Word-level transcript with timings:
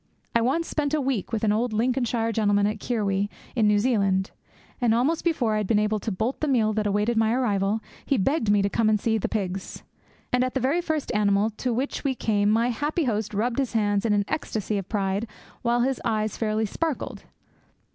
I 0.33 0.41
once 0.41 0.67
spent 0.67 0.95
a 0.95 0.99
week 0.99 1.31
with 1.31 1.43
an 1.43 1.51
old 1.51 1.73
Lincolnshire 1.73 2.31
gentleman 2.31 2.65
at 2.65 2.79
Kirwee, 2.79 3.29
in 3.55 3.67
New 3.67 3.77
Zealand; 3.77 4.31
and 4.81 4.95
almost 4.95 5.23
before 5.23 5.53
I 5.53 5.57
had 5.57 5.67
been 5.67 5.77
able 5.77 5.99
to 5.99 6.11
bolt 6.11 6.39
the 6.39 6.47
meal 6.47 6.73
that 6.73 6.87
awaited 6.87 7.17
my 7.17 7.31
arrival, 7.31 7.81
he 8.03 8.17
begged 8.17 8.49
me 8.49 8.63
to 8.63 8.67
come 8.69 8.89
and 8.89 8.99
see 8.99 9.19
the 9.19 9.29
pigs. 9.29 9.83
And 10.33 10.43
at 10.43 10.55
the 10.55 10.59
very 10.59 10.81
first 10.81 11.11
animal 11.13 11.51
to 11.51 11.71
which 11.71 12.03
we 12.03 12.15
came 12.15 12.49
my 12.49 12.69
happy 12.69 13.03
host 13.03 13.35
rubbed 13.35 13.59
his 13.59 13.73
hands 13.73 14.03
in 14.03 14.11
an 14.13 14.25
ecstasy 14.27 14.79
of 14.79 14.89
pride, 14.89 15.27
whilst 15.61 15.85
his 15.87 16.01
eyes 16.03 16.35
fairly 16.35 16.65
sparkled. 16.65 17.25